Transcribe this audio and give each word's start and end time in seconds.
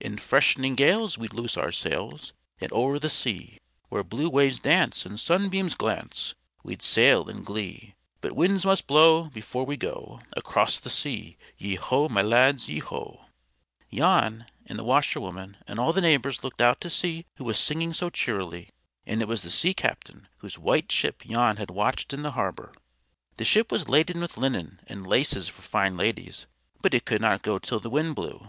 In 0.00 0.16
fresh'ning 0.18 0.74
gales 0.76 1.16
we'd 1.16 1.32
loose 1.32 1.56
our 1.56 1.72
sails, 1.72 2.34
And 2.60 2.70
o'er 2.74 2.98
the 2.98 3.08
sea, 3.08 3.58
Where 3.88 4.04
blue 4.04 4.28
waves 4.28 4.58
dance, 4.60 5.06
and 5.06 5.18
sunbeams 5.18 5.74
glance, 5.76 6.34
We'd 6.62 6.82
sail 6.82 7.26
in 7.30 7.42
glee, 7.42 7.94
But 8.20 8.36
winds 8.36 8.66
must 8.66 8.86
blow, 8.86 9.30
before 9.30 9.64
we 9.64 9.78
go, 9.78 10.20
Across 10.36 10.80
the 10.80 10.90
sea, 10.90 11.38
Yeo 11.56 11.80
ho! 11.80 12.08
my 12.10 12.20
lads, 12.20 12.68
yeo 12.68 12.84
ho!"_ 12.84 13.04
[Footnote 13.16 13.16
1: 13.16 13.24
Air 13.24 13.30
Nancy 13.30 13.96
Lee.] 13.96 13.98
Jan 13.98 14.46
and 14.66 14.78
the 14.78 14.84
Washerwoman 14.84 15.56
and 15.66 15.78
all 15.78 15.94
the 15.94 16.02
neighbors 16.02 16.44
looked 16.44 16.60
out 16.60 16.78
to 16.82 16.90
see 16.90 17.24
who 17.36 17.44
was 17.44 17.58
singing 17.58 17.94
so 17.94 18.10
cheerily, 18.10 18.68
and 19.06 19.22
it 19.22 19.26
was 19.26 19.40
the 19.40 19.50
Sea 19.50 19.72
captain 19.72 20.28
whose 20.40 20.58
white 20.58 20.92
ship 20.92 21.22
Jan 21.26 21.56
had 21.56 21.70
watched 21.70 22.12
in 22.12 22.22
the 22.22 22.32
harbor. 22.32 22.74
The 23.38 23.46
ship 23.46 23.72
was 23.72 23.88
laden 23.88 24.20
with 24.20 24.36
linen 24.36 24.80
and 24.86 25.06
laces 25.06 25.48
for 25.48 25.62
fine 25.62 25.96
ladies, 25.96 26.46
but 26.82 26.92
it 26.92 27.06
could 27.06 27.22
not 27.22 27.40
go 27.40 27.58
till 27.58 27.80
the 27.80 27.88
wind 27.88 28.14
blew. 28.14 28.48